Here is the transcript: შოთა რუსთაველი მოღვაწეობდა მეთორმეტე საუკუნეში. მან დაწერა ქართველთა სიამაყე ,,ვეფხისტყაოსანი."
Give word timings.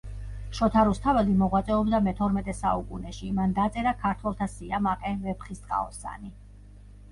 შოთა 0.59 0.85
რუსთაველი 0.87 1.35
მოღვაწეობდა 1.41 1.99
მეთორმეტე 2.07 2.55
საუკუნეში. 2.61 3.31
მან 3.41 3.55
დაწერა 3.61 3.95
ქართველთა 4.01 4.51
სიამაყე 4.57 5.15
,,ვეფხისტყაოსანი." 5.21 6.35